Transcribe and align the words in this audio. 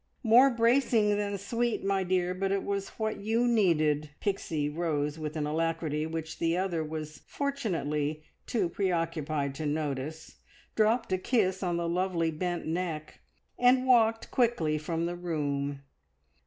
"More 0.23 0.49
bracing 0.49 1.15
than 1.17 1.37
sweet, 1.37 1.83
my 1.83 2.03
dear; 2.03 2.33
but 2.33 2.51
it 2.51 2.63
was 2.63 2.89
what 2.97 3.17
you 3.17 3.47
needed!" 3.47 4.09
Pixie 4.19 4.67
rose 4.67 5.19
with 5.19 5.35
an 5.37 5.45
alacrity 5.45 6.07
which 6.07 6.39
the 6.39 6.57
other 6.57 6.83
was, 6.83 7.19
fortunately, 7.27 8.23
too 8.47 8.67
preoccupied 8.67 9.53
to 9.53 9.67
notice, 9.67 10.37
dropped 10.75 11.13
a 11.13 11.19
kiss 11.19 11.61
on 11.61 11.77
the 11.77 11.87
lovely 11.87 12.31
bent 12.31 12.65
neck, 12.65 13.19
and 13.59 13.85
walked 13.85 14.31
quickly 14.31 14.79
from 14.79 15.05
the 15.05 15.15
room. 15.15 15.83